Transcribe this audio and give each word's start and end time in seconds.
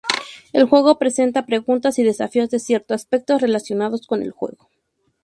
El 0.51 0.65
juego 0.65 0.97
presenta 0.97 1.45
preguntas 1.45 1.99
y 1.99 2.03
desafíos 2.03 2.49
de 2.49 2.57
ciertos 2.57 2.95
aspectos 2.95 3.39
relacionados 3.39 4.07
con 4.07 4.23
el 4.23 4.31
juego. 4.31 4.67